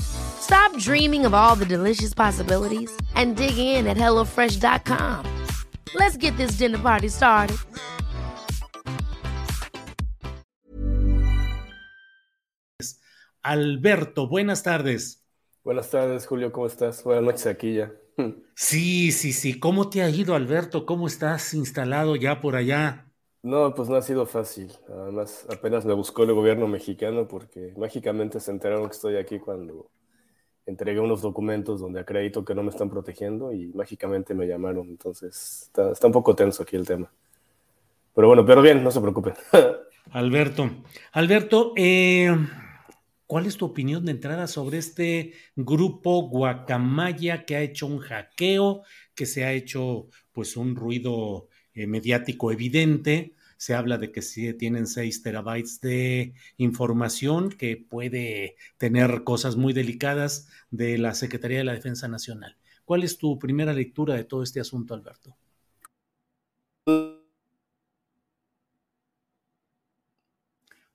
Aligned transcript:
Stop 0.00 0.76
dreaming 0.78 1.26
of 1.26 1.34
all 1.34 1.54
the 1.54 1.66
delicious 1.66 2.14
possibilities 2.14 2.90
and 3.14 3.36
dig 3.36 3.56
in 3.56 3.86
at 3.86 3.96
HelloFresh.com. 3.96 5.24
Let's 5.94 6.16
get 6.16 6.36
this 6.36 6.52
dinner 6.52 6.78
party 6.78 7.08
started. 7.08 7.56
Alberto, 13.42 14.28
buenas 14.28 14.62
tardes. 14.62 15.24
Buenas 15.64 15.90
tardes, 15.90 16.26
Julio, 16.26 16.52
¿cómo 16.52 16.66
estás? 16.66 17.02
Buenas 17.04 17.24
noches 17.24 17.46
aquí 17.46 17.74
ya. 17.74 17.92
Sí, 18.54 19.12
sí, 19.12 19.32
sí. 19.32 19.58
¿Cómo 19.58 19.88
te 19.88 20.02
ha 20.02 20.10
ido, 20.10 20.34
Alberto? 20.34 20.84
¿Cómo 20.84 21.06
estás 21.06 21.54
instalado 21.54 22.16
ya 22.16 22.40
por 22.40 22.54
allá? 22.54 23.09
No, 23.42 23.74
pues 23.74 23.88
no 23.88 23.96
ha 23.96 24.02
sido 24.02 24.26
fácil. 24.26 24.70
Además, 24.88 25.46
apenas 25.48 25.86
me 25.86 25.94
buscó 25.94 26.24
el 26.24 26.34
gobierno 26.34 26.68
mexicano 26.68 27.26
porque 27.26 27.72
mágicamente 27.76 28.38
se 28.38 28.50
enteraron 28.50 28.86
que 28.86 28.94
estoy 28.94 29.16
aquí 29.16 29.38
cuando 29.38 29.90
entregué 30.66 31.00
unos 31.00 31.22
documentos 31.22 31.80
donde 31.80 32.00
acredito 32.00 32.44
que 32.44 32.54
no 32.54 32.62
me 32.62 32.68
están 32.68 32.90
protegiendo 32.90 33.52
y 33.52 33.68
mágicamente 33.68 34.34
me 34.34 34.46
llamaron. 34.46 34.88
Entonces, 34.88 35.70
está, 35.74 36.06
un 36.06 36.12
poco 36.12 36.34
tenso 36.34 36.62
aquí 36.62 36.76
el 36.76 36.86
tema. 36.86 37.10
Pero 38.14 38.28
bueno, 38.28 38.44
pero 38.44 38.60
bien, 38.60 38.84
no 38.84 38.90
se 38.90 39.00
preocupen. 39.00 39.34
Alberto, 40.12 40.68
Alberto, 41.12 41.72
eh, 41.76 42.34
¿cuál 43.26 43.46
es 43.46 43.56
tu 43.56 43.64
opinión 43.64 44.04
de 44.04 44.12
entrada 44.12 44.46
sobre 44.48 44.78
este 44.78 45.32
grupo 45.56 46.28
Guacamaya 46.28 47.44
que 47.44 47.56
ha 47.56 47.60
hecho 47.60 47.86
un 47.86 47.98
hackeo, 47.98 48.82
que 49.14 49.26
se 49.26 49.44
ha 49.44 49.52
hecho 49.52 50.08
pues 50.32 50.56
un 50.56 50.74
ruido 50.74 51.48
eh, 51.74 51.86
mediático 51.86 52.52
evidente? 52.52 53.34
Se 53.56 53.74
habla 53.74 53.98
de 53.98 54.10
que 54.10 54.22
sí 54.22 54.52
tienen 54.54 54.86
6 54.86 55.22
terabytes 55.22 55.80
de 55.80 56.34
información 56.56 57.50
que 57.50 57.76
puede 57.76 58.56
tener 58.78 59.22
cosas 59.24 59.56
muy 59.56 59.72
delicadas 59.72 60.48
de 60.70 60.96
la 60.98 61.14
Secretaría 61.14 61.58
de 61.58 61.64
la 61.64 61.74
Defensa 61.74 62.08
Nacional. 62.08 62.56
¿Cuál 62.84 63.04
es 63.04 63.18
tu 63.18 63.38
primera 63.38 63.72
lectura 63.72 64.14
de 64.14 64.24
todo 64.24 64.42
este 64.42 64.60
asunto, 64.60 64.94
Alberto? 64.94 65.36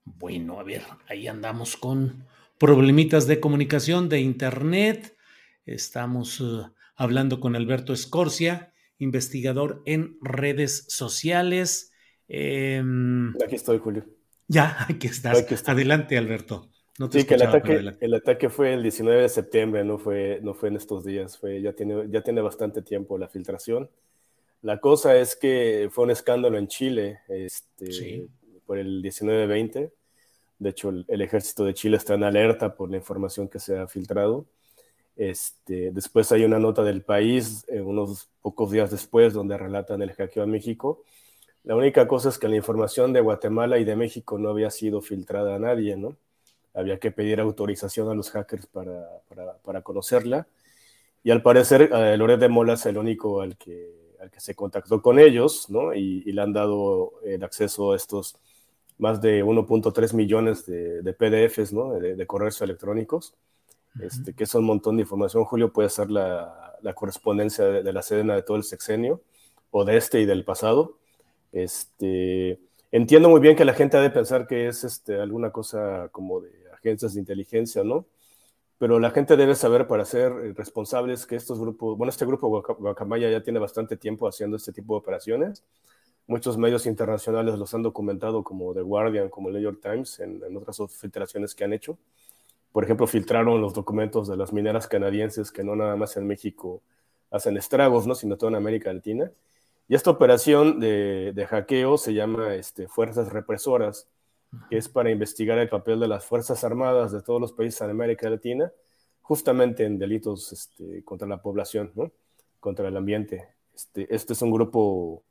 Bueno, 0.03 0.59
a 0.59 0.63
ver, 0.63 0.81
ahí 1.07 1.27
andamos 1.27 1.77
con 1.77 2.25
problemitas 2.57 3.27
de 3.27 3.39
comunicación 3.39 4.07
de 4.07 4.19
Internet. 4.19 5.17
Estamos 5.65 6.39
uh, 6.41 6.73
hablando 6.95 7.39
con 7.39 7.55
Alberto 7.55 7.91
Escorcia, 7.91 8.73
investigador 8.99 9.81
en 9.85 10.17
redes 10.21 10.85
sociales. 10.89 11.91
Eh, 12.27 12.83
aquí 13.43 13.55
estoy, 13.55 13.79
Julio. 13.79 14.05
Ya, 14.47 14.77
aquí 14.89 15.07
estás. 15.07 15.39
Aquí 15.39 15.55
Adelante, 15.65 16.17
Alberto. 16.17 16.69
No 16.97 17.09
te 17.09 17.19
sí, 17.19 17.27
que 17.27 17.33
el 17.33 17.41
ataque, 17.41 17.91
el 17.99 18.13
ataque 18.13 18.49
fue 18.49 18.73
el 18.73 18.81
19 18.81 19.23
de 19.23 19.29
septiembre, 19.29 19.83
no 19.83 19.97
fue, 19.97 20.39
no 20.41 20.53
fue 20.53 20.69
en 20.69 20.77
estos 20.77 21.03
días, 21.03 21.37
fue, 21.37 21.61
ya, 21.61 21.73
tiene, 21.73 22.05
ya 22.09 22.21
tiene 22.21 22.39
bastante 22.39 22.81
tiempo 22.81 23.17
la 23.17 23.27
filtración. 23.27 23.89
La 24.61 24.79
cosa 24.79 25.17
es 25.17 25.35
que 25.35 25.89
fue 25.91 26.05
un 26.05 26.11
escándalo 26.11 26.57
en 26.57 26.69
Chile 26.69 27.19
este, 27.27 27.91
sí. 27.91 28.29
por 28.65 28.77
el 28.77 29.03
19-20 29.03 29.91
de 30.59 30.69
hecho, 30.69 30.89
el, 30.89 31.05
el, 31.07 31.21
ejército 31.21 31.65
de 31.65 31.73
Chile 31.73 31.97
está 31.97 32.13
en 32.13 32.23
alerta 32.23 32.75
por 32.75 32.89
la 32.89 32.97
información 32.97 33.47
que 33.47 33.59
se 33.59 33.77
ha 33.77 33.87
filtrado. 33.87 34.45
Este, 35.15 35.91
después 35.91 36.31
hay 36.31 36.43
una 36.43 36.59
nota 36.59 36.83
del 36.83 37.01
país, 37.01 37.65
eh, 37.67 37.81
unos 37.81 38.29
pocos 38.41 38.71
días 38.71 38.91
después, 38.91 39.33
donde 39.33 39.57
relatan 39.57 40.01
el 40.01 40.13
hackeo 40.13 40.43
a 40.43 40.47
México. 40.47 41.03
La 41.63 41.75
única 41.75 42.07
cosa 42.07 42.29
es 42.29 42.37
que 42.37 42.47
la 42.47 42.55
información 42.55 43.13
de 43.13 43.21
Guatemala 43.21 43.79
y 43.79 43.85
de 43.85 43.95
México 43.95 44.37
no 44.37 44.49
había 44.49 44.69
sido 44.69 45.01
filtrada 45.01 45.55
a 45.55 45.59
nadie, 45.59 45.97
¿no? 45.97 46.15
Había 46.73 46.99
que 46.99 47.11
pedir 47.11 47.39
autorización 47.39 48.09
a 48.09 48.13
los 48.13 48.29
hackers 48.31 48.67
para, 48.67 49.07
para, 49.63 49.81
conocerla. 49.81 50.47
Y 51.23 51.31
al 51.31 51.41
parecer, 51.41 51.89
eh, 51.93 52.17
Loret 52.17 52.39
de 52.39 52.49
Mola 52.49 52.73
es 52.73 52.85
el 52.85 52.97
único 52.97 53.41
al 53.41 53.57
que, 53.57 54.15
al 54.19 54.29
que 54.29 54.39
se 54.39 54.53
contactó 54.53 55.01
con 55.01 55.17
ellos, 55.17 55.69
¿no? 55.69 55.93
Y, 55.93 56.23
y 56.25 56.31
le 56.33 56.41
han 56.41 56.53
dado 56.53 57.13
el 57.23 57.43
acceso 57.43 57.93
a 57.93 57.95
estos 57.95 58.37
más 58.97 59.21
de 59.21 59.43
1.3 59.43 60.13
millones 60.13 60.65
de, 60.65 61.01
de, 61.01 61.13
PDFs, 61.13 61.73
¿no? 61.73 61.93
de, 61.93 62.15
de 62.15 62.27
correos 62.27 62.61
electrónicos, 62.61 63.33
uh 63.99 64.33
que 64.35 64.43
es 64.43 64.55
un 64.55 64.65
montón 64.65 64.97
de 64.97 65.03
información. 65.03 65.45
Julio 65.45 65.71
puede 65.71 65.89
ser 65.89 66.11
la, 66.11 66.77
la 66.81 66.93
correspondencia 66.93 67.65
de, 67.65 67.83
de, 67.83 67.93
la 67.93 68.01
Sedena 68.01 68.35
de 68.35 68.43
todo 68.43 68.57
el 68.57 68.63
sexenio, 68.63 69.21
o 69.71 69.85
de 69.85 69.97
este 69.97 70.21
y 70.21 70.25
del 70.25 70.43
pasado. 70.43 70.97
Este, 71.51 72.59
entiendo 72.91 73.29
muy 73.29 73.39
bien 73.39 73.55
que 73.55 73.65
la 73.65 73.73
gente 73.73 73.97
ha 73.97 74.01
de 74.01 74.09
pensar 74.09 74.47
que 74.47 74.67
es 74.67 74.83
este, 74.83 75.19
alguna 75.19 75.51
cosa 75.51 76.09
como 76.11 76.41
de 76.41 76.51
agencias 76.73 77.13
de 77.13 77.21
inteligencia, 77.21 77.83
¿no? 77.83 78.05
Pero 78.77 78.99
la 78.99 79.11
gente 79.11 79.37
debe 79.37 79.55
saber 79.55 79.87
para 79.87 80.03
ser 80.03 80.33
responsables 80.55 81.25
que 81.25 81.37
estos 81.37 81.59
grupos, 81.59 81.97
bueno, 81.97 82.09
este 82.09 82.25
grupo 82.25 82.49
Guacamaya 82.77 83.29
ya 83.29 83.41
tiene 83.41 83.59
bastante 83.59 83.95
tiempo 83.95 84.27
haciendo 84.27 84.57
este 84.57 84.73
tipo 84.73 84.93
de 84.95 84.99
operaciones 84.99 85.63
muchos 86.27 86.57
medios 86.57 86.85
internacionales 86.85 87.57
los 87.57 87.73
han 87.73 87.83
documentado 87.83 88.43
como 88.43 88.73
The 88.73 88.81
Guardian, 88.81 89.29
como 89.29 89.49
el 89.49 89.55
New 89.55 89.63
York 89.63 89.79
Times, 89.81 90.19
en, 90.19 90.41
en, 90.43 90.57
otras 90.57 90.79
filtraciones 90.89 91.53
que 91.53 91.63
han 91.63 91.73
hecho. 91.73 91.97
Por 92.75 92.83
ejemplo, 92.83 93.07
filtraron 93.07 93.61
los 93.61 93.73
documentos 93.73 94.27
de 94.27 94.35
las 94.35 94.51
mineras 94.51 94.85
canadienses 94.85 95.49
que 95.49 95.63
no 95.63 95.77
nada 95.77 95.95
más 95.95 96.17
en 96.17 96.27
México 96.27 96.81
hacen 97.31 97.55
estragos, 97.55 98.05
¿no? 98.05 98.15
sino 98.15 98.35
toda 98.35 98.49
en 98.49 98.57
América 98.57 98.91
Latina. 98.91 99.31
Y 99.87 99.95
esta 99.95 100.09
operación 100.09 100.81
de, 100.81 101.31
de 101.33 101.45
hackeo 101.45 101.97
se 101.97 102.13
llama 102.13 102.53
este, 102.53 102.89
Fuerzas 102.89 103.31
Represoras, 103.31 104.09
que 104.69 104.75
es 104.75 104.89
para 104.89 105.09
investigar 105.09 105.57
el 105.57 105.69
papel 105.69 106.01
de 106.01 106.09
las 106.09 106.25
Fuerzas 106.25 106.65
Armadas 106.65 107.13
de 107.13 107.21
todos 107.21 107.39
los 107.39 107.53
países 107.53 107.79
en 107.79 107.91
América 107.91 108.29
Latina, 108.29 108.73
justamente 109.21 109.85
en 109.85 109.97
delitos 109.97 110.51
este, 110.51 111.01
contra 111.05 111.29
la 111.29 111.41
población, 111.41 111.93
¿no? 111.95 112.11
contra 112.59 112.89
el 112.89 112.97
ambiente. 112.97 113.47
Este, 113.73 114.13
este 114.13 114.33
es 114.33 114.41
un 114.41 114.51
grupo 114.51 115.23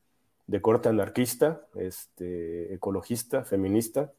de 0.47 0.63
corte 0.63 0.89
anarquista, 0.89 1.61
este, 1.75 2.73
ecologista, 2.73 3.45
feminista, 3.45 4.15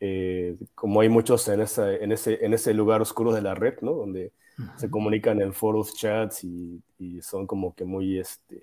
eh, 0.00 0.56
como 0.74 1.02
hay 1.02 1.08
muchos 1.10 1.46
en, 1.48 1.60
esa, 1.60 1.92
en, 1.94 2.12
ese, 2.12 2.44
en 2.44 2.54
ese 2.54 2.72
lugar 2.74 3.02
oscuro 3.02 3.32
de 3.32 3.42
la 3.42 3.54
red, 3.54 3.74
¿no? 3.82 3.92
Donde 3.92 4.32
uh 4.58 4.62
-huh. 4.62 4.76
se 4.78 4.90
comunican 4.90 5.40
en 5.42 5.52
foros, 5.52 5.94
chats 5.94 6.44
y, 6.44 6.82
y, 6.98 7.20
son 7.22 7.46
como 7.46 7.74
que 7.74 7.84
muy, 7.84 8.18
este, 8.18 8.62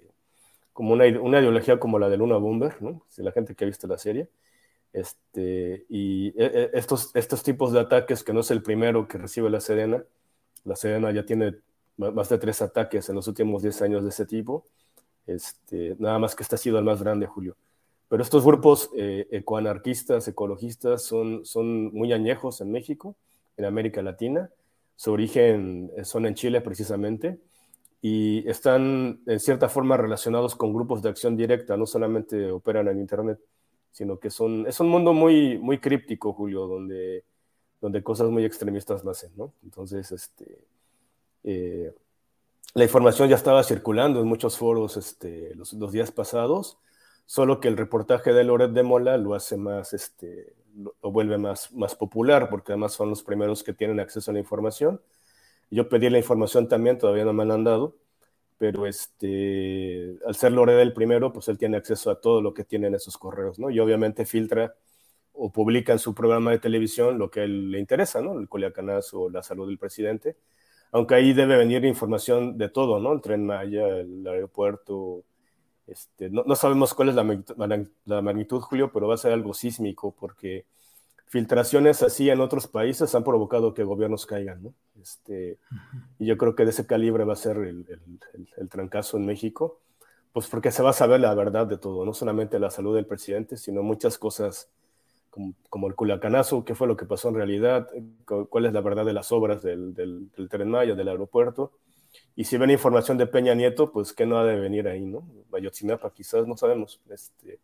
como 0.74 0.94
una, 0.94 1.06
una, 1.22 1.40
ideología 1.40 1.80
como 1.80 2.00
la 2.00 2.10
de 2.10 2.18
Luna 2.18 2.38
Bomber, 2.38 2.82
¿no? 2.82 3.04
Si 3.08 3.22
la 3.22 3.32
gente 3.32 3.56
que 3.56 3.66
ha 3.66 3.68
visto 3.68 3.88
la 3.88 3.98
serie. 3.98 4.30
Este, 4.94 5.86
y 5.90 6.30
e, 6.30 6.46
e, 6.46 6.70
estos, 6.74 7.12
estos 7.16 7.44
tipos 7.44 7.72
de 7.72 7.82
ataques, 7.82 8.24
que 8.24 8.34
no 8.34 8.40
es 8.40 8.52
el 8.52 8.64
primero 8.64 9.08
que 9.08 9.18
recibe 9.20 9.50
la 9.50 9.60
Sedena, 9.60 10.04
la 10.64 10.76
Sedena 10.76 11.12
ya 11.12 11.26
tiene 11.26 11.56
más 11.98 12.30
de 12.30 12.38
tres 12.38 12.62
ataques 12.62 13.10
en 13.10 13.16
los 13.16 13.28
últimos 13.28 13.64
10 13.64 13.82
años 13.82 14.04
de 14.04 14.10
ese 14.10 14.26
tipo, 14.26 14.68
este, 15.26 15.96
nada 16.00 16.20
más 16.20 16.36
que 16.36 16.44
este 16.44 16.56
ha 16.56 16.58
sido 16.58 16.80
el 16.80 16.86
más 16.86 17.02
grande, 17.02 17.26
Julio. 17.28 17.56
Pero 18.10 18.24
estos 18.24 18.46
grupos 18.46 18.90
eh, 18.96 19.28
ecoanarquistas, 19.32 20.28
ecologistas, 20.28 21.04
son, 21.04 21.46
son 21.46 21.94
muy 21.94 22.14
añejos 22.14 22.62
en 22.62 22.72
México, 22.72 23.16
en 23.58 23.66
América 23.66 24.02
Latina. 24.02 24.50
Su 24.96 25.12
origen 25.12 25.92
eh, 25.98 26.06
son 26.06 26.26
en 26.26 26.36
Chile 26.36 26.62
precisamente 26.62 27.40
y 28.02 28.48
están 28.50 29.22
en 29.26 29.40
cierta 29.40 29.70
forma 29.70 29.98
relacionados 29.98 30.56
con 30.56 30.74
grupos 30.74 31.02
de 31.02 31.10
acción 31.10 31.36
directa, 31.36 31.76
no 31.76 31.86
solamente 31.86 32.52
operan 32.52 32.88
en 32.88 33.00
Internet, 33.00 33.40
sino 33.92 34.20
que 34.20 34.30
son, 34.30 34.68
es 34.68 34.80
un 34.80 34.90
mundo 34.90 35.14
muy, 35.14 35.58
muy 35.58 35.80
críptico, 35.80 36.32
Julio, 36.32 36.68
donde 36.68 37.24
donde 37.82 38.04
cosas 38.04 38.30
muy 38.30 38.46
extremistas 38.46 39.04
nacen, 39.04 39.32
¿no? 39.36 39.54
Entonces, 39.64 40.12
este, 40.12 40.66
eh, 41.44 41.94
la 42.74 42.84
información 42.84 43.30
ya 43.30 43.36
estaba 43.36 43.64
circulando 43.64 44.20
en 44.22 44.28
muchos 44.28 44.58
foros 44.58 44.98
este, 44.98 45.54
los, 45.56 45.74
los, 45.74 45.92
días 45.92 46.12
pasados, 46.12 46.78
solo 47.28 47.60
que 47.60 47.68
el 47.68 47.78
reportaje 47.78 48.34
de 48.34 48.44
Loret 48.46 48.72
de 48.72 48.84
Mola 48.84 49.18
lo 49.18 49.36
hace 49.36 49.58
más, 49.58 49.94
este, 49.94 50.56
lo, 50.76 50.96
vuelve 51.12 51.38
más, 51.38 51.72
más 51.74 51.94
popular, 51.94 52.50
porque 52.50 52.72
además 52.72 52.94
son 52.94 53.10
los 53.10 53.22
primeros 53.22 53.64
que 53.64 53.74
tienen 53.74 54.00
acceso 54.00 54.32
a 54.32 54.34
la 54.34 54.40
información. 54.40 55.02
Yo 55.70 55.90
pedí 55.90 56.10
la 56.10 56.18
información 56.18 56.68
también, 56.68 56.98
todavía 56.98 57.26
no 57.26 57.34
me 57.34 57.46
la 57.46 57.56
han 57.56 57.66
dado, 57.66 57.98
pero 58.58 58.88
este, 58.88 60.18
al 60.26 60.36
ser 60.36 60.54
Loret 60.54 60.80
el 60.80 60.94
primero, 60.94 61.34
pues 61.34 61.50
él 61.50 61.58
tiene 61.58 61.78
acceso 61.78 62.10
a 62.10 62.22
todo 62.22 62.42
lo 62.42 62.54
que 62.54 62.64
tienen 62.64 62.96
esos 62.96 63.18
correos, 63.18 63.60
¿no? 63.60 63.70
Y 63.70 63.80
obviamente 63.80 64.26
filtra 64.26 64.76
o 65.34 65.52
publica 65.52 65.94
en 65.94 66.00
su 66.00 66.16
programa 66.16 66.52
de 66.52 66.60
televisión 66.60 67.20
lo 67.20 67.30
que 67.30 67.42
a 67.42 67.44
él 67.44 67.72
le 67.72 67.80
interesa, 67.80 68.22
¿no? 68.22 68.40
El 68.40 68.48
Culiacanazo 68.48 69.24
o 69.24 69.30
la 69.30 69.44
salud 69.44 69.68
del 69.68 69.78
presidente. 69.78 70.38
Aunque 70.92 71.16
ahí 71.16 71.34
debe 71.34 71.58
venir 71.58 71.84
información 71.86 72.58
de 72.58 72.70
todo, 72.70 73.00
¿no? 73.00 73.14
El 73.14 73.22
tren 73.22 73.46
Maya, 73.46 73.88
el 73.88 74.26
aeropuerto. 74.26 75.26
Este, 75.88 76.30
no, 76.30 76.56
sabemos 76.56 76.94
cuál 76.94 77.10
es 77.10 77.16
la 77.16 77.24
magnitud, 77.24 77.56
la 78.06 78.22
magnitud, 78.22 78.60
Julio, 78.60 78.92
pero 78.92 79.08
va 79.08 79.16
a 79.16 79.18
ser 79.18 79.32
algo 79.32 79.54
sísmico 79.54 80.14
porque 80.20 80.66
filtraciones 81.28 82.04
así 82.04 82.30
en 82.30 82.42
otros 82.42 82.68
países 82.68 83.16
han 83.16 83.24
provocado 83.24 83.74
que 83.74 83.84
gobiernos 83.84 84.26
caigan, 84.26 84.64
¿no? 84.64 84.74
Este, 85.02 85.58
y 86.20 86.26
yo 86.26 86.38
creo 86.38 86.56
que 86.56 86.66
de 86.66 86.72
ese 86.72 86.86
calibre 86.86 87.24
va 87.24 87.34
a 87.34 87.38
ser 87.38 87.58
el, 87.58 87.86
el, 87.88 88.48
el, 88.58 88.70
trancazo 88.70 89.18
en 89.18 89.26
México, 89.26 89.80
pues 90.34 90.48
porque 90.48 90.72
se 90.72 90.84
va 90.84 90.90
a 90.90 90.94
saber 90.94 91.22
la 91.22 91.34
verdad 91.34 91.68
de 91.68 91.78
todo, 91.78 92.06
no 92.06 92.14
solamente 92.14 92.60
la 92.60 92.70
salud 92.70 92.96
del 92.96 93.06
presidente, 93.06 93.58
sino 93.58 93.84
muchas 93.84 94.18
cosas 94.18 94.70
como, 95.70 95.88
el 95.88 95.96
Culacanazo, 95.96 96.66
qué 96.66 96.76
fue 96.76 96.88
lo 96.88 96.98
que 96.98 97.06
pasó 97.06 97.30
en 97.30 97.36
realidad, 97.36 97.90
cuál 98.26 98.66
es 98.66 98.74
la 98.74 98.82
verdad 98.82 99.06
de 99.06 99.14
las 99.14 99.32
obras 99.32 99.62
del, 99.62 99.94
del, 99.94 100.32
del 100.32 100.50
Tren 100.50 100.70
Maya, 100.70 100.96
del 100.96 101.08
aeropuerto. 101.10 101.72
Y 102.36 102.44
si 102.44 102.58
ven 102.58 102.70
información 102.70 103.18
de 103.18 103.28
Peña 103.28 103.56
Nieto, 103.56 103.92
pues 103.92 104.14
qué 104.14 104.26
no 104.26 104.38
ha 104.38 104.46
de 104.46 104.60
venir 104.60 104.88
ahí, 104.88 105.06
¿no? 105.06 105.28
Bayotzinapa, 105.50 106.14
quizás, 106.14 106.48
no 106.48 106.56
sabemos. 106.56 107.02
Este, 107.10 107.60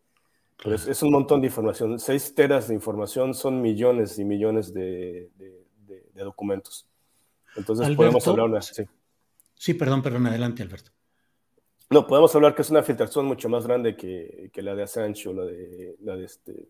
pero 0.62 0.76
es, 0.76 1.02
un 1.02 1.12
montón 1.12 1.40
de 1.40 1.48
información. 1.48 1.98
Seis 1.98 2.34
teras 2.34 2.68
de 2.68 2.74
información 2.74 3.34
son 3.34 3.60
millones 3.60 4.18
y 4.18 4.24
millones 4.24 4.72
de, 4.72 5.30
de, 5.36 6.24
documentos. 6.24 6.86
Entonces 7.56 7.94
podemos 7.94 8.26
hablar 8.26 8.46
una... 8.46 8.62
Sí. 8.62 8.84
sí, 9.54 9.74
perdón, 9.74 10.02
perdón, 10.02 10.26
adelante, 10.26 10.62
Alberto. 10.62 10.90
No, 11.90 12.06
podemos 12.06 12.34
hablar 12.34 12.54
que 12.54 12.62
es 12.62 12.70
una 12.70 12.82
filtración 12.82 13.26
mucho 13.26 13.48
más 13.48 13.66
grande 13.66 13.94
que, 13.94 14.50
que 14.52 14.62
la 14.62 14.74
de 14.74 14.84
Assange 14.84 15.28
o 15.28 15.34
la 15.34 15.44
de, 15.44 15.96
la 16.00 16.16
de 16.16 16.24
este, 16.24 16.68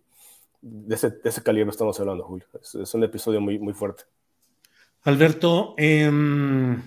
de 0.61 0.95
ese, 0.95 1.11
de 1.11 1.29
ese 1.29 1.43
calibre 1.43 1.71
estamos 1.71 1.99
hablando, 2.01 2.25
Julio. 2.25 2.47
Es, 2.61 2.95
un 2.95 3.05
episodio 3.05 3.41
muy, 3.41 3.59
muy 3.59 3.75
fuerte. 3.75 4.05
Alberto, 5.03 5.75
em, 5.77 6.83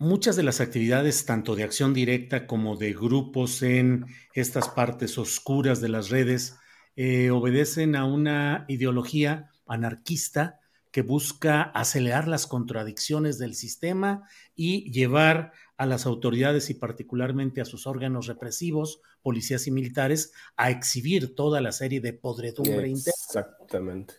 muchas 0.00 0.34
de 0.34 0.42
las 0.42 0.60
actividades, 0.60 1.26
tanto 1.26 1.54
de 1.54 1.62
acción 1.62 1.94
directa 1.94 2.46
como 2.46 2.76
de 2.76 2.94
grupos 2.94 3.62
en 3.62 4.06
estas 4.34 4.68
partes 4.68 5.18
oscuras 5.18 5.80
de 5.80 5.90
las 5.90 6.08
redes, 6.08 6.56
eh, 6.96 7.30
obedecen 7.30 7.94
a 7.94 8.06
una 8.06 8.64
ideología 8.66 9.50
anarquista 9.66 10.58
que 10.90 11.02
busca 11.02 11.62
acelerar 11.62 12.26
las 12.26 12.46
contradicciones 12.46 13.38
del 13.38 13.54
sistema 13.54 14.26
y 14.56 14.90
llevar 14.90 15.52
a 15.76 15.86
las 15.86 16.06
autoridades 16.06 16.70
y 16.70 16.74
particularmente 16.74 17.60
a 17.60 17.66
sus 17.66 17.86
órganos 17.86 18.26
represivos, 18.26 19.02
policías 19.22 19.66
y 19.66 19.70
militares, 19.70 20.32
a 20.56 20.70
exhibir 20.70 21.34
toda 21.34 21.60
la 21.60 21.72
serie 21.72 22.00
de 22.00 22.14
podredumbre 22.14 22.88
interna. 22.88 23.12
Exactamente. 23.26 24.14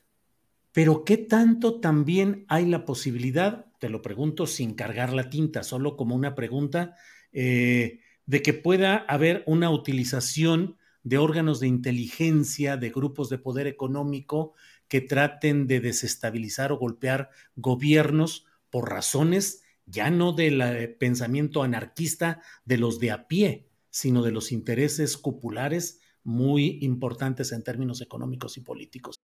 Pero 0.72 1.04
¿qué 1.04 1.18
tanto 1.18 1.80
también 1.82 2.46
hay 2.48 2.68
la 2.68 2.86
posibilidad, 2.86 3.66
te 3.82 3.90
lo 3.90 4.04
pregunto 4.04 4.46
sin 4.46 4.76
cargar 4.76 5.12
la 5.12 5.32
tinta, 5.32 5.64
solo 5.64 5.98
como 5.98 6.16
una 6.16 6.36
pregunta, 6.36 6.96
eh, 7.34 8.00
de 8.28 8.44
que 8.44 8.54
pueda 8.54 8.96
haber 8.96 9.44
una 9.48 9.72
utilización 9.72 10.78
de 11.02 11.18
órganos 11.18 11.60
de 11.60 11.68
inteligencia, 11.68 12.78
de 12.78 12.92
grupos 12.92 13.30
de 13.30 13.40
poder 13.40 13.66
económico 13.66 14.54
que 14.88 15.02
traten 15.02 15.66
de 15.66 15.80
desestabilizar 15.80 16.72
o 16.72 16.78
golpear 16.78 17.32
gobiernos 17.56 18.46
por 18.70 18.92
razones 18.92 19.64
ya 19.88 20.12
no 20.12 20.32
del 20.32 20.62
eh, 20.62 20.88
pensamiento 20.88 21.64
anarquista 21.64 22.40
de 22.66 22.78
los 22.78 23.00
de 23.00 23.10
a 23.10 23.28
pie, 23.28 23.68
sino 23.90 24.22
de 24.22 24.32
los 24.32 24.52
intereses 24.52 25.18
cupulares 25.18 26.02
muy 26.24 26.78
importantes 26.84 27.52
en 27.52 27.64
términos 27.64 28.00
económicos 28.00 28.58
y 28.58 28.62
políticos. 28.62 29.20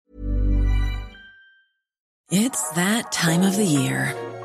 It's 2.32 2.62
that 2.74 3.12
time 3.12 3.46
of 3.46 3.56
the 3.56 3.64
year. 3.64 4.37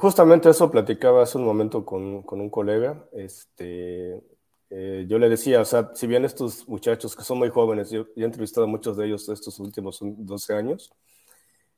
Justamente 0.00 0.48
eso 0.50 0.70
platicaba 0.70 1.22
hace 1.22 1.38
un 1.38 1.44
momento 1.44 1.84
con, 1.84 2.22
con 2.22 2.40
un 2.40 2.50
colega. 2.50 3.04
Este, 3.12 4.22
Eh, 4.76 5.06
yo 5.08 5.18
le 5.20 5.28
decía, 5.28 5.60
o 5.60 5.64
sea, 5.64 5.92
si 5.94 6.06
bien 6.08 6.24
estos 6.24 6.66
muchachos 6.68 7.14
que 7.14 7.22
son 7.22 7.38
muy 7.38 7.48
jóvenes, 7.50 7.90
yo, 7.90 8.06
he 8.16 8.24
entrevistado 8.24 8.64
a 8.66 8.68
muchos 8.68 8.96
de 8.96 9.06
ellos 9.06 9.28
estos 9.28 9.60
últimos 9.60 10.00
12 10.02 10.54
años, 10.54 10.92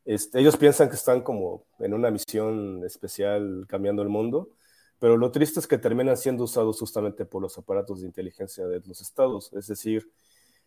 este, 0.05 0.41
ellos 0.41 0.57
piensan 0.57 0.89
que 0.89 0.95
están 0.97 1.23
como 1.23 1.67
en 1.81 1.95
una 1.95 2.11
misión 2.11 2.85
especial 2.87 3.67
cambiando 3.69 4.03
el 4.03 4.09
mundo, 4.09 4.51
pero 4.99 5.17
lo 5.19 5.31
triste 5.31 5.61
es 5.61 5.67
que 5.67 5.79
terminan 5.79 6.17
siendo 6.17 6.45
usados 6.45 6.79
justamente 6.79 7.27
por 7.27 7.43
los 7.43 7.59
aparatos 7.59 8.01
de 8.01 8.07
inteligencia 8.07 8.67
de 8.67 8.81
los 8.87 9.01
estados. 9.03 9.53
Es 9.53 9.67
decir, 9.67 10.11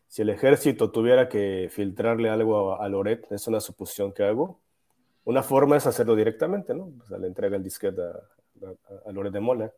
si 0.08 0.22
el 0.24 0.30
ejército 0.30 0.92
tuviera 0.92 1.30
que 1.30 1.70
filtrarle 1.72 2.30
algo 2.30 2.80
a, 2.82 2.88
Loret, 2.90 3.32
es 3.32 3.48
una 3.48 3.60
suposición 3.62 4.14
que 4.14 4.24
hago, 4.24 4.62
una 5.30 5.44
forma 5.44 5.78
es 5.78 5.88
hacerlo 5.88 6.16
directamente, 6.16 6.74
¿no? 6.74 6.92
O 7.02 7.06
sea, 7.08 7.18
le 7.18 7.28
entrega 7.28 7.56
el 7.58 7.64
disquete 7.64 8.02
a, 8.02 8.68
a, 8.68 9.10
a 9.10 9.12
Loret 9.12 9.34
de 9.34 9.40
Mola 9.40 9.74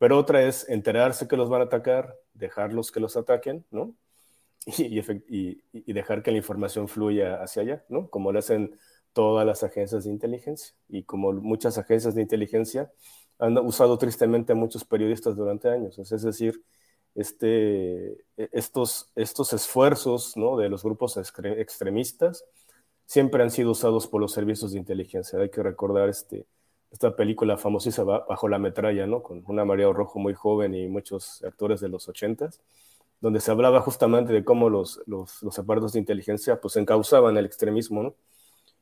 pero 0.00 0.16
otra 0.16 0.42
es 0.42 0.66
enterarse 0.70 1.28
que 1.28 1.36
los 1.36 1.50
van 1.50 1.60
a 1.60 1.64
atacar, 1.64 2.16
dejarlos 2.32 2.90
que 2.90 3.00
los 3.00 3.18
ataquen, 3.18 3.66
¿no? 3.70 3.94
Y, 4.78 5.62
y, 5.72 5.92
dejar 5.92 6.22
que 6.22 6.30
la 6.30 6.38
información 6.38 6.88
fluya 6.88 7.42
hacia 7.42 7.62
allá, 7.62 7.84
¿no? 7.90 8.08
Como 8.08 8.32
lo 8.32 8.38
hacen 8.38 8.78
todas 9.12 9.46
las 9.46 9.62
agencias 9.62 10.04
de 10.04 10.10
inteligencia 10.10 10.74
y 10.88 11.02
como 11.02 11.32
muchas 11.32 11.76
agencias 11.76 12.14
de 12.14 12.22
inteligencia 12.22 12.90
han 13.38 13.58
usado 13.58 13.98
tristemente 13.98 14.52
a 14.52 14.56
muchos 14.56 14.84
periodistas 14.84 15.36
durante 15.36 15.68
años. 15.68 15.98
Es 15.98 16.22
decir, 16.22 16.62
este, 17.14 18.12
e, 18.38 18.48
estos, 18.52 19.10
estos 19.16 19.52
esfuerzos 19.52 20.34
¿no? 20.36 20.56
de 20.56 20.70
los 20.70 20.82
grupos 20.82 21.18
extremistas 21.18 22.44
siempre 23.10 23.42
han 23.42 23.50
sido 23.50 23.72
usados 23.72 24.06
por 24.06 24.20
los 24.20 24.30
servicios 24.30 24.70
de 24.70 24.78
inteligencia. 24.78 25.36
Hay 25.40 25.50
que 25.50 25.64
recordar 25.64 26.08
este, 26.08 26.46
esta 26.92 27.16
película 27.16 27.56
famosísima 27.56 28.20
Bajo 28.20 28.48
la 28.48 28.60
metralla, 28.60 29.04
¿no? 29.04 29.20
Con 29.20 29.42
una 29.48 29.64
María 29.64 29.92
Rojo 29.92 30.20
muy 30.20 30.32
joven 30.32 30.76
y 30.76 30.86
muchos 30.86 31.42
actores 31.42 31.80
de 31.80 31.88
los 31.88 32.08
ochentas, 32.08 32.60
donde 33.20 33.40
se 33.40 33.50
hablaba 33.50 33.80
justamente 33.80 34.32
de 34.32 34.44
cómo 34.44 34.70
los, 34.70 35.02
los, 35.06 35.42
los 35.42 35.58
aparatos 35.58 35.92
de 35.94 35.98
inteligencia 35.98 36.60
pues 36.60 36.76
encauzaban 36.76 37.36
el 37.36 37.46
extremismo, 37.46 38.04
¿no? 38.04 38.14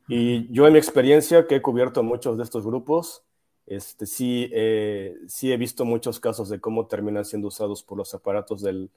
Y 0.09 0.53
yo 0.53 0.67
en 0.67 0.75
mi 0.75 0.79
experiencia, 0.79 1.47
que 1.47 1.57
he 1.57 1.63
cubierto 1.63 2.03
muchos 2.03 2.37
de 2.37 2.45
estos 2.45 2.67
grupos, 2.67 3.25
este, 3.65 4.05
sí, 4.05 4.51
eh, 4.53 5.17
sí 5.27 5.53
he 5.53 5.57
visto 5.57 5.87
muchos 5.87 6.21
casos 6.21 6.51
de 6.51 6.61
cómo 6.61 6.87
terminan 6.87 7.25
siendo 7.25 7.49
usados 7.49 7.83
por 7.83 7.97
los 7.97 8.13
aparatos 8.13 8.61
del, 8.61 8.91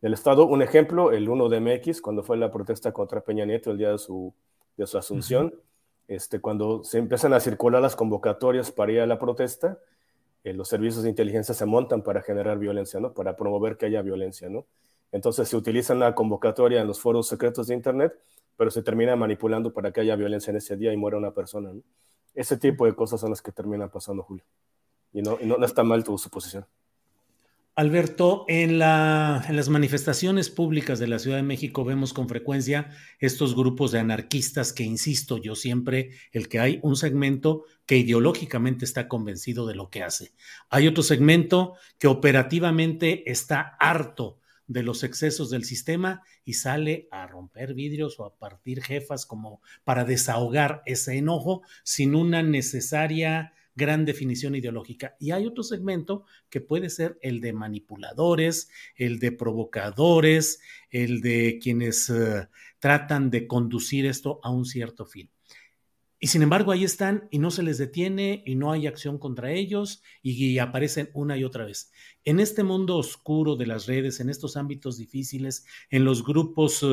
del 0.00 0.14
Estado. 0.14 0.46
Un 0.46 0.62
ejemplo, 0.62 1.10
el 1.10 1.28
1 1.28 1.48
de 1.48 1.60
MX, 1.60 2.00
cuando 2.00 2.22
fue 2.22 2.36
la 2.36 2.52
protesta 2.52 2.92
contra 2.92 3.22
Peña 3.22 3.44
Nieto 3.44 3.72
el 3.72 3.78
día 3.78 3.90
de 3.90 3.98
su 3.98 4.32
de 4.78 4.86
su 4.86 4.96
asunción. 4.96 5.54
este, 6.06 6.40
cuando 6.40 6.82
se 6.84 6.96
empiezan 6.96 7.34
a 7.34 7.40
circular 7.40 7.82
las 7.82 7.94
convocatorias 7.94 8.72
para 8.72 8.92
ir 8.92 9.00
a 9.00 9.06
la 9.06 9.18
protesta, 9.18 9.78
eh, 10.42 10.54
los 10.54 10.68
servicios 10.68 11.02
de 11.02 11.10
inteligencia 11.10 11.54
se 11.54 11.66
montan 11.66 12.02
para 12.02 12.22
generar 12.22 12.58
violencia, 12.58 12.98
¿no? 12.98 13.12
Para 13.12 13.36
promover 13.36 13.76
que 13.76 13.84
haya 13.84 14.00
violencia, 14.00 14.48
¿no? 14.48 14.64
Entonces 15.12 15.48
se 15.48 15.56
utiliza 15.56 15.92
una 15.92 16.14
convocatoria 16.14 16.80
en 16.80 16.86
los 16.86 16.98
foros 16.98 17.28
secretos 17.28 17.66
de 17.66 17.74
Internet, 17.74 18.14
pero 18.56 18.70
se 18.70 18.82
termina 18.82 19.16
manipulando 19.16 19.72
para 19.72 19.92
que 19.92 20.00
haya 20.00 20.16
violencia 20.16 20.50
en 20.50 20.56
ese 20.56 20.76
día 20.78 20.92
y 20.94 20.96
muera 20.96 21.18
una 21.18 21.34
persona, 21.34 21.74
¿no? 21.74 21.82
Ese 22.34 22.56
tipo 22.56 22.86
de 22.86 22.94
cosas 22.94 23.20
son 23.20 23.30
las 23.30 23.42
que 23.42 23.52
terminan 23.52 23.90
pasando, 23.90 24.22
Julio. 24.22 24.44
Y 25.12 25.22
no, 25.22 25.38
no, 25.42 25.64
está 25.64 25.82
mal 25.82 26.04
tu 26.04 26.16
suposición. 26.16 26.64
Alberto, 27.78 28.44
en, 28.48 28.80
la, 28.80 29.44
en, 29.48 29.54
las 29.54 29.68
manifestaciones 29.68 30.50
públicas 30.50 30.98
de 30.98 31.06
la 31.06 31.20
Ciudad 31.20 31.36
de 31.36 31.44
México 31.44 31.84
vemos 31.84 32.12
con 32.12 32.28
frecuencia 32.28 32.90
estos 33.20 33.54
grupos 33.54 33.92
de 33.92 34.00
anarquistas 34.00 34.72
que, 34.72 34.82
insisto, 34.82 35.36
yo 35.36 35.54
siempre, 35.54 36.10
el 36.32 36.48
que 36.48 36.58
hay 36.58 36.80
un 36.82 36.96
segmento 36.96 37.66
que 37.86 37.96
ideológicamente 37.96 38.84
está 38.84 39.06
convencido 39.06 39.64
de 39.64 39.76
lo 39.76 39.90
que 39.90 40.02
hace. 40.02 40.32
Hay 40.70 40.88
otro 40.88 41.04
segmento 41.04 41.74
que 42.00 42.08
operativamente 42.08 43.30
está 43.30 43.76
harto 43.78 44.40
de 44.66 44.82
los 44.82 45.04
excesos 45.04 45.48
del 45.48 45.64
sistema 45.64 46.24
y 46.44 46.54
sale 46.54 47.06
a 47.12 47.28
romper 47.28 47.74
vidrios 47.74 48.18
o 48.18 48.24
a 48.24 48.36
partir 48.40 48.82
jefas 48.82 49.24
como 49.24 49.62
para 49.84 50.04
desahogar 50.04 50.82
ese 50.84 51.16
enojo 51.16 51.62
sin 51.84 52.16
una 52.16 52.42
necesaria 52.42 53.52
gran 53.78 54.04
definición 54.04 54.54
ideológica. 54.54 55.16
Y 55.18 55.30
hay 55.30 55.46
otro 55.46 55.62
segmento 55.62 56.24
que 56.50 56.60
puede 56.60 56.90
ser 56.90 57.18
el 57.22 57.40
de 57.40 57.54
manipuladores, 57.54 58.68
el 58.96 59.18
de 59.18 59.32
provocadores, 59.32 60.60
el 60.90 61.22
de 61.22 61.58
quienes 61.62 62.10
eh, 62.10 62.48
tratan 62.80 63.30
de 63.30 63.46
conducir 63.46 64.04
esto 64.04 64.40
a 64.42 64.50
un 64.50 64.66
cierto 64.66 65.06
fin. 65.06 65.30
Y 66.20 66.26
sin 66.26 66.42
embargo, 66.42 66.72
ahí 66.72 66.82
están 66.82 67.28
y 67.30 67.38
no 67.38 67.52
se 67.52 67.62
les 67.62 67.78
detiene 67.78 68.42
y 68.44 68.56
no 68.56 68.72
hay 68.72 68.88
acción 68.88 69.18
contra 69.18 69.52
ellos 69.52 70.02
y, 70.20 70.58
aparecen 70.58 71.10
una 71.14 71.36
y 71.36 71.44
otra 71.44 71.64
vez. 71.64 71.92
En 72.24 72.40
este 72.40 72.64
mundo 72.64 72.96
oscuro 72.96 73.54
de 73.54 73.66
las 73.66 73.86
redes, 73.86 74.18
en 74.18 74.28
estos 74.28 74.56
ámbitos 74.56 74.98
difíciles, 74.98 75.64
en 75.90 76.04
los 76.04 76.24
grupos 76.24 76.84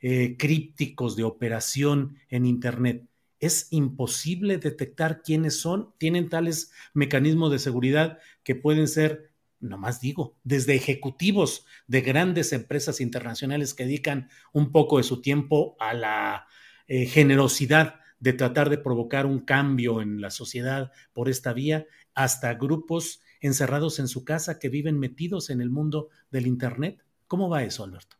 eh, 0.00 0.36
crípticos 0.38 1.14
de 1.14 1.24
operación 1.24 2.16
en 2.30 2.46
Internet, 2.46 3.09
es 3.40 3.68
imposible 3.70 4.58
detectar 4.58 5.22
quiénes 5.22 5.58
son, 5.58 5.94
tienen 5.98 6.28
tales 6.28 6.72
mecanismos 6.92 7.50
de 7.50 7.58
seguridad 7.58 8.18
que 8.44 8.54
pueden 8.54 8.86
ser, 8.86 9.32
nomás 9.58 10.00
digo, 10.00 10.38
desde 10.44 10.74
ejecutivos 10.74 11.64
de 11.86 12.02
grandes 12.02 12.52
empresas 12.52 13.00
internacionales 13.00 13.74
que 13.74 13.84
dedican 13.84 14.28
un 14.52 14.72
poco 14.72 14.98
de 14.98 15.04
su 15.04 15.22
tiempo 15.22 15.76
a 15.80 15.94
la 15.94 16.46
eh, 16.86 17.06
generosidad 17.06 18.00
de 18.18 18.34
tratar 18.34 18.68
de 18.68 18.78
provocar 18.78 19.24
un 19.24 19.40
cambio 19.40 20.02
en 20.02 20.20
la 20.20 20.30
sociedad 20.30 20.92
por 21.14 21.30
esta 21.30 21.54
vía, 21.54 21.86
hasta 22.14 22.52
grupos 22.54 23.22
encerrados 23.40 23.98
en 23.98 24.08
su 24.08 24.24
casa 24.24 24.58
que 24.58 24.68
viven 24.68 24.98
metidos 24.98 25.48
en 25.48 25.62
el 25.62 25.70
mundo 25.70 26.10
del 26.30 26.46
Internet. 26.46 27.02
¿Cómo 27.26 27.48
va 27.48 27.64
eso, 27.64 27.84
Alberto? 27.84 28.19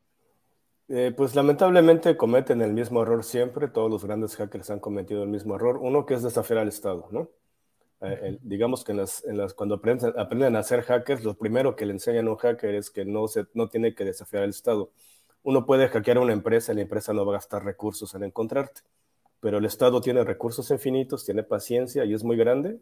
Eh, 0.93 1.13
pues 1.17 1.37
lamentablemente 1.37 2.17
cometen 2.17 2.61
el 2.63 2.73
mismo 2.73 3.03
error 3.03 3.23
siempre, 3.23 3.69
todos 3.69 3.89
los 3.89 4.05
grandes 4.05 4.35
hackers 4.35 4.71
han 4.71 4.81
cometido 4.81 5.23
el 5.23 5.29
mismo 5.29 5.55
error, 5.55 5.77
uno 5.77 6.05
que 6.05 6.15
es 6.15 6.23
desafiar 6.25 6.59
al 6.59 6.67
Estado, 6.67 7.07
¿no? 7.13 7.31
Eh, 8.01 8.39
digamos 8.43 8.83
que 8.83 8.91
en 8.91 8.99
las, 8.99 9.25
en 9.25 9.39
las, 9.39 9.55
cuando 9.55 9.77
aprenden, 9.77 10.13
aprenden, 10.19 10.57
a 10.57 10.65
ser 10.65 10.83
hackers, 10.83 11.23
lo 11.23 11.35
primero 11.35 11.77
que 11.77 11.87
le 11.87 11.93
enseñan 11.93 12.27
a 12.27 12.33
un 12.33 12.37
hacker 12.39 12.75
es 12.75 12.91
que 12.91 13.05
no, 13.05 13.29
se, 13.29 13.47
no 13.55 13.69
tiene 13.69 13.95
que 13.95 14.05
desafiar 14.05 14.43
al 14.43 14.51
Estado. 14.51 14.91
Uno 15.45 15.65
puede 15.65 15.87
hackear 15.87 16.17
a 16.17 16.23
una 16.23 16.33
empresa 16.33 16.73
y 16.73 16.75
la 16.75 16.83
empresa 16.83 17.13
no 17.13 17.25
va 17.25 17.35
a 17.35 17.37
gastar 17.37 17.65
recursos 17.65 18.13
en 18.17 18.25
encontrarte, 18.25 18.81
pero 19.39 19.59
el 19.59 19.67
Estado 19.67 20.01
tiene 20.01 20.25
recursos 20.25 20.73
infinitos, 20.73 21.25
tiene 21.25 21.45
paciencia 21.45 22.05
y 22.05 22.15
es 22.15 22.25
muy 22.25 22.37
grande 22.37 22.81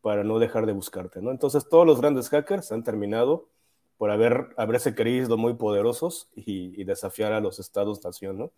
para 0.00 0.24
no 0.24 0.40
dejar 0.40 0.66
de 0.66 0.72
buscarte, 0.72 1.22
¿no? 1.22 1.30
Entonces 1.30 1.68
todos 1.68 1.86
los 1.86 2.00
grandes 2.00 2.30
hackers 2.30 2.72
han 2.72 2.82
terminado 2.82 3.48
por 3.96 4.10
haber, 4.10 4.48
haberse 4.56 4.94
creído 4.94 5.36
muy 5.36 5.54
poderosos 5.54 6.28
y, 6.34 6.84
desafiar 6.84 7.32
a 7.32 7.40
los 7.40 7.58
estados-nación, 7.58 8.38
¿no? 8.38 8.52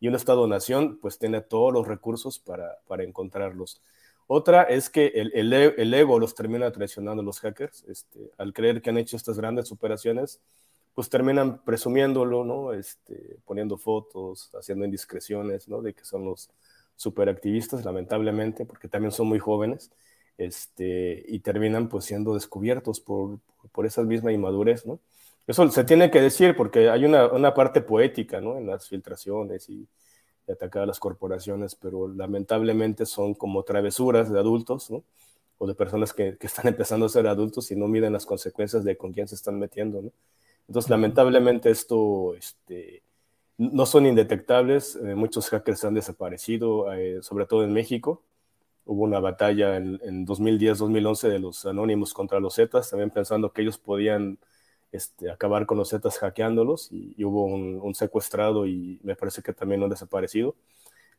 Y 0.00 0.08
un 0.08 0.14
estado-nación, 0.14 0.98
pues, 1.00 1.18
tiene 1.18 1.40
todos 1.40 1.72
los 1.72 1.86
recursos 1.86 2.38
para, 2.38 2.78
para 2.86 3.04
encontrarlos. 3.04 3.80
Otra 4.26 4.62
es 4.62 4.90
que 4.90 5.06
el, 5.14 5.32
el, 5.34 5.52
el, 5.52 5.94
ego 5.94 6.18
los 6.18 6.34
termina 6.34 6.70
traicionando 6.72 7.22
los 7.22 7.40
hackers, 7.40 7.84
este, 7.88 8.30
al 8.38 8.52
creer 8.52 8.82
que 8.82 8.90
han 8.90 8.98
hecho 8.98 9.16
estas 9.16 9.36
grandes 9.36 9.70
operaciones, 9.72 10.40
pues 10.94 11.08
terminan 11.08 11.62
presumiéndolo, 11.64 12.44
¿no? 12.44 12.72
Este, 12.72 13.38
poniendo 13.44 13.78
fotos, 13.78 14.50
haciendo 14.54 14.84
indiscreciones, 14.84 15.68
¿no? 15.68 15.82
De 15.82 15.94
que 15.94 16.04
son 16.04 16.24
los 16.24 16.50
superactivistas, 16.96 17.84
lamentablemente, 17.84 18.64
porque 18.64 18.88
también 18.88 19.12
son 19.12 19.28
muy 19.28 19.38
jóvenes 19.38 19.90
este, 20.38 21.24
y 21.28 21.40
terminan 21.40 21.88
pues 21.88 22.04
siendo 22.04 22.34
descubiertos 22.34 23.00
por, 23.00 23.38
por 23.72 23.86
esa 23.86 24.02
misma 24.02 24.32
inmadurez, 24.32 24.86
¿no? 24.86 24.98
Eso 25.46 25.68
se 25.70 25.84
tiene 25.84 26.10
que 26.10 26.20
decir 26.20 26.54
porque 26.56 26.88
hay 26.88 27.04
una, 27.04 27.26
una 27.26 27.52
parte 27.54 27.80
poética, 27.80 28.40
¿no? 28.40 28.56
En 28.58 28.66
las 28.66 28.88
filtraciones 28.88 29.68
y, 29.68 29.86
atacar 30.50 30.82
a 30.82 30.86
las 30.86 30.98
corporaciones, 30.98 31.74
pero 31.74 32.08
lamentablemente 32.08 33.06
son 33.06 33.34
como 33.34 33.62
travesuras 33.62 34.30
de 34.30 34.38
adultos, 34.38 34.90
¿no? 34.90 35.04
O 35.58 35.66
de 35.66 35.74
personas 35.74 36.12
que, 36.12 36.36
que, 36.36 36.46
están 36.46 36.66
empezando 36.68 37.06
a 37.06 37.08
ser 37.08 37.26
adultos 37.26 37.70
y 37.70 37.76
no 37.76 37.88
miden 37.88 38.12
las 38.12 38.26
consecuencias 38.26 38.84
de 38.84 38.96
con 38.96 39.12
quién 39.12 39.28
se 39.28 39.34
están 39.34 39.58
metiendo, 39.58 40.02
¿no? 40.02 40.10
Entonces, 40.68 40.90
lamentablemente 40.90 41.70
esto, 41.70 42.34
este, 42.34 43.02
no 43.58 43.86
son 43.86 44.06
indetectables, 44.06 44.96
eh, 44.96 45.14
muchos 45.14 45.48
hackers 45.50 45.84
han 45.84 45.94
desaparecido, 45.94 46.92
eh, 46.92 47.22
sobre 47.22 47.46
todo 47.46 47.64
en 47.64 47.72
México, 47.72 48.22
Hubo 48.92 49.04
una 49.04 49.20
batalla 49.20 49.76
en, 49.76 50.26
2010-2011 50.26 51.28
de 51.30 51.38
los 51.38 51.64
anónimos 51.64 52.12
contra 52.12 52.40
los 52.40 52.56
Zetas, 52.56 52.90
también 52.90 53.08
pensando 53.08 53.50
que 53.50 53.62
ellos 53.62 53.78
podían 53.78 54.36
este, 54.92 55.30
acabar 55.30 55.64
con 55.64 55.78
los 55.78 55.88
Zetas 55.88 56.18
hackeándolos 56.18 56.92
y, 56.92 57.24
hubo 57.24 57.46
un, 57.46 57.94
secuestrado 57.94 58.66
y 58.66 59.00
me 59.02 59.16
parece 59.16 59.42
que 59.42 59.54
también 59.54 59.82
han 59.82 59.88
desaparecido. 59.88 60.54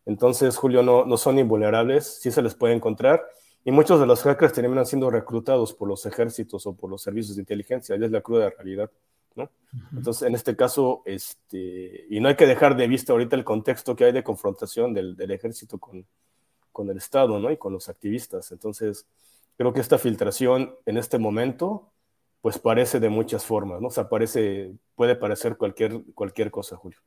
Entonces, 0.06 0.56
Julio, 0.56 0.84
no, 0.84 1.04
no 1.04 1.18
son 1.18 1.40
invulnerables, 1.40 2.20
sí 2.22 2.30
se 2.30 2.44
les 2.44 2.54
puede 2.54 2.76
encontrar 2.76 3.24
y 3.66 3.72
muchos 3.72 4.00
de 4.00 4.06
los 4.06 4.22
hackers 4.22 4.54
terminan 4.54 4.86
siendo 4.86 5.10
reclutados 5.10 5.74
por 5.74 5.88
los 5.88 6.06
ejércitos 6.06 6.68
o 6.68 6.76
por 6.76 6.92
los 6.92 7.02
servicios 7.02 7.38
de 7.38 7.42
inteligencia, 7.42 7.96
es 7.96 8.12
la 8.12 8.22
cruda 8.22 8.52
realidad. 8.52 8.92
¿no? 9.36 9.50
Entonces, 9.98 10.28
en 10.28 10.36
este 10.36 10.56
caso, 10.56 11.02
este, 11.06 12.06
y 12.08 12.20
no 12.20 12.30
hay 12.30 12.36
que 12.36 12.46
dejar 12.46 12.76
de 12.78 12.88
vista 12.88 13.14
ahorita 13.14 13.36
el 13.36 13.44
contexto 13.44 13.96
que 13.96 14.06
hay 14.06 14.12
de 14.12 14.24
confrontación 14.24 14.94
del, 14.94 15.16
del 15.16 15.32
ejército 15.32 15.80
con, 15.80 16.06
con 16.74 16.90
el 16.90 16.98
Estado 16.98 17.40
¿no? 17.40 17.50
y 17.50 17.58
con 17.58 17.72
los 17.72 17.88
activistas. 17.88 18.52
Entonces, 18.52 19.08
creo 19.56 19.72
que 19.72 19.80
esta 19.80 19.98
filtración 19.98 20.76
en 20.86 20.98
este 20.98 21.18
momento, 21.18 21.94
pues 22.42 22.60
parece 22.60 23.00
de 23.00 23.08
muchas 23.08 23.46
formas, 23.46 23.80
¿no? 23.80 23.88
O 23.88 23.92
sea, 23.92 24.10
parece, 24.10 24.74
puede 24.96 25.16
parecer 25.16 25.56
cualquier, 25.56 26.04
cualquier 26.14 26.52
cosa, 26.52 26.76
Julio. 26.76 27.00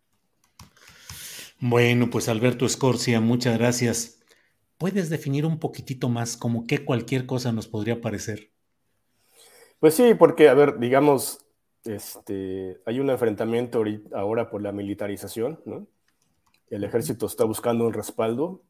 Bueno, 1.60 2.08
pues 2.10 2.28
Alberto 2.28 2.64
Escorcia, 2.64 3.20
muchas 3.20 3.58
gracias. 3.58 4.20
¿Puedes 4.78 5.10
definir 5.10 5.44
un 5.46 5.58
poquitito 5.58 6.08
más 6.08 6.36
como 6.36 6.66
qué 6.66 6.84
cualquier 6.84 7.26
cosa 7.26 7.52
nos 7.52 7.66
podría 7.66 8.00
parecer? 8.00 8.50
Pues 9.80 9.94
sí, 9.94 10.14
porque, 10.14 10.48
a 10.48 10.54
ver, 10.54 10.78
digamos, 10.78 11.46
este, 11.84 12.80
hay 12.84 13.00
un 13.00 13.10
enfrentamiento 13.10 13.82
ahora 14.12 14.50
por 14.50 14.62
la 14.62 14.72
militarización, 14.72 15.60
¿no? 15.64 15.86
El 16.68 16.84
ejército 16.84 17.26
está 17.26 17.44
buscando 17.44 17.86
un 17.86 17.92
respaldo 17.92 18.62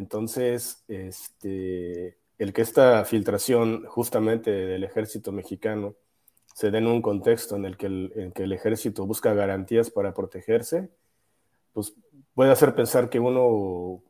entonces, 0.00 0.82
este, 0.88 2.16
el 2.38 2.54
que 2.54 2.62
esta 2.62 3.04
filtración 3.04 3.84
justamente 3.84 4.50
del 4.50 4.82
ejército 4.82 5.30
mexicano 5.30 5.94
se 6.54 6.70
dé 6.70 6.78
en 6.78 6.86
un 6.86 7.02
contexto 7.02 7.54
en 7.56 7.66
el 7.66 7.76
que 7.76 7.86
el, 7.86 8.32
que 8.34 8.44
el 8.44 8.52
ejército 8.52 9.04
busca 9.04 9.34
garantías 9.34 9.90
para 9.90 10.14
protegerse, 10.14 10.88
pues 11.74 11.92
puede 12.32 12.50
hacer 12.50 12.74
pensar 12.74 13.10
que 13.10 13.20
uno, 13.20 14.02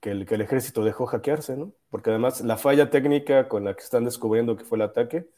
que 0.00 0.10
el, 0.10 0.26
que 0.26 0.34
el 0.34 0.40
ejército 0.40 0.82
dejó 0.82 1.06
hackearse, 1.06 1.56
¿no? 1.56 1.72
Porque 1.90 2.10
además 2.10 2.40
la 2.40 2.56
falla 2.56 2.90
técnica 2.90 3.46
con 3.46 3.62
la 3.62 3.74
que 3.74 3.84
están 3.84 4.04
descubriendo 4.04 4.56
que 4.56 4.64
fue 4.64 4.78
el 4.78 4.82
ataque 4.82 5.28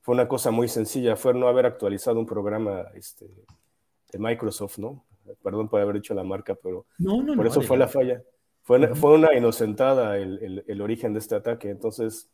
fue 0.00 0.14
una 0.14 0.28
cosa 0.28 0.52
muy 0.52 0.68
sencilla, 0.68 1.16
fue 1.16 1.34
no 1.34 1.48
haber 1.48 1.66
actualizado 1.66 2.20
un 2.20 2.26
programa 2.26 2.86
este, 2.94 3.26
de 4.12 4.18
Microsoft, 4.20 4.78
¿no? 4.78 5.04
Perdón 5.42 5.68
por 5.68 5.80
haber 5.80 5.96
dicho 5.96 6.14
la 6.14 6.22
marca, 6.22 6.54
pero 6.54 6.86
por 7.36 7.46
eso 7.48 7.60
fue 7.62 7.76
la 7.76 7.88
falla. 7.88 8.22
Fue, 8.66 8.80
una 9.14 9.32
inocentada 9.32 10.18
el, 10.18 10.64
el, 10.66 10.80
origen 10.80 11.12
de 11.12 11.20
este 11.20 11.36
ataque. 11.36 11.70
Entonces, 11.70 12.28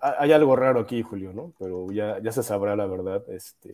hay 0.00 0.32
algo 0.32 0.56
raro 0.56 0.80
aquí, 0.80 1.02
Julio, 1.02 1.34
¿no? 1.34 1.52
Pero 1.58 1.92
ya, 1.92 2.18
ya 2.22 2.32
se 2.32 2.42
sabrá 2.42 2.74
la 2.74 2.86
verdad. 2.86 3.22
Este, 3.28 3.70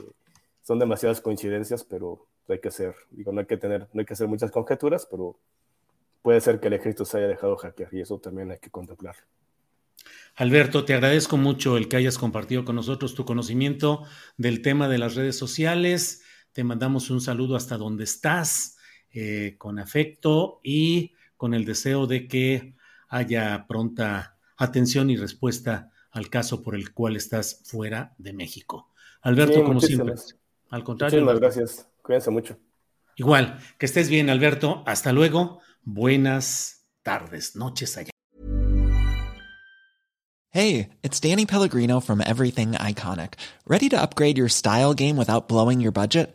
son 0.64 0.80
demasiadas 0.80 1.20
coincidencias, 1.20 1.84
pero 1.84 2.26
hay 2.48 2.58
que 2.58 2.66
hacer, 2.66 2.96
digo, 3.12 3.30
no 3.30 3.38
hay 3.38 3.46
que 3.46 3.56
tener, 3.56 3.86
no 3.92 4.00
hay 4.00 4.06
que 4.06 4.14
hacer 4.14 4.26
muchas 4.26 4.50
conjeturas, 4.50 5.06
pero 5.08 5.38
puede 6.20 6.40
ser 6.40 6.58
que 6.58 6.66
el 6.66 6.72
ejército 6.72 7.04
se 7.04 7.18
haya 7.18 7.28
dejado 7.28 7.56
hackear 7.56 7.94
y 7.94 8.00
eso 8.00 8.18
también 8.18 8.50
hay 8.50 8.58
que 8.58 8.70
contemplar. 8.70 9.14
Alberto, 10.34 10.84
te 10.84 10.94
agradezco 10.94 11.36
mucho 11.36 11.76
el 11.76 11.86
que 11.86 11.96
hayas 11.96 12.18
compartido 12.18 12.64
con 12.64 12.74
nosotros 12.74 13.14
tu 13.14 13.24
conocimiento 13.24 14.02
del 14.36 14.62
tema 14.62 14.88
de 14.88 14.98
las 14.98 15.14
redes 15.14 15.38
sociales. 15.38 16.24
Te 16.52 16.64
mandamos 16.64 17.08
un 17.10 17.20
saludo 17.20 17.54
hasta 17.54 17.76
donde 17.76 18.02
estás, 18.02 18.78
eh, 19.12 19.54
con 19.58 19.78
afecto 19.78 20.58
y 20.64 21.12
con 21.38 21.54
el 21.54 21.64
deseo 21.64 22.06
de 22.06 22.28
que 22.28 22.74
haya 23.08 23.64
pronta 23.66 24.36
atención 24.58 25.08
y 25.08 25.16
respuesta 25.16 25.90
al 26.10 26.28
caso 26.28 26.62
por 26.62 26.74
el 26.74 26.92
cual 26.92 27.16
estás 27.16 27.62
fuera 27.64 28.14
de 28.18 28.34
México. 28.34 28.92
Alberto, 29.22 29.64
como 29.64 29.80
siempre. 29.80 30.14
Al 30.68 30.84
contrario. 30.84 31.20
Muchísimas 31.20 31.40
gracias. 31.40 31.88
Cuídense 32.02 32.30
mucho. 32.30 32.58
Igual, 33.16 33.58
que 33.78 33.86
estés 33.86 34.08
bien, 34.10 34.28
Alberto. 34.28 34.82
Hasta 34.86 35.12
luego. 35.12 35.60
Buenas 35.82 36.86
tardes, 37.02 37.56
noches 37.56 37.96
allá. 37.96 38.10
Hey, 40.50 40.88
it's 41.02 41.20
Danny 41.20 41.46
Pellegrino 41.46 42.00
from 42.00 42.20
Everything 42.20 42.72
Iconic. 42.72 43.34
¿Ready 43.66 43.88
to 43.90 44.00
upgrade 44.00 44.36
your 44.36 44.48
style 44.48 44.94
game 44.94 45.16
without 45.16 45.46
blowing 45.46 45.80
your 45.80 45.92
budget? 45.92 46.34